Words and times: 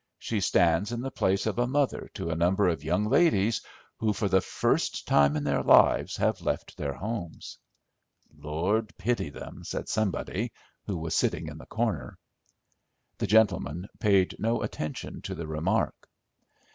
She 0.17 0.39
stands 0.41 0.91
in 0.91 1.01
the 1.01 1.11
place 1.11 1.45
of 1.45 1.59
a 1.59 1.67
mother 1.67 2.09
to 2.15 2.31
a 2.31 2.35
number 2.35 2.67
of 2.67 2.83
young 2.83 3.05
ladies 3.05 3.61
who, 3.97 4.13
for 4.13 4.27
the 4.27 4.41
first 4.41 5.07
time 5.07 5.35
in 5.35 5.43
their 5.43 5.61
lives, 5.61 6.17
have 6.17 6.41
left 6.41 6.75
their 6.75 6.95
homes." 6.95 7.59
"Lord 8.35 8.97
pity 8.97 9.29
them," 9.29 9.63
said 9.63 9.87
somebody, 9.87 10.53
who 10.87 10.97
was 10.97 11.13
sitting 11.13 11.47
in 11.49 11.59
the 11.59 11.67
corner. 11.67 12.17
The 13.19 13.27
gentleman 13.27 13.85
paid 13.99 14.35
no 14.39 14.63
attention 14.63 15.21
to 15.21 15.35
the 15.35 15.45
remark. 15.45 15.93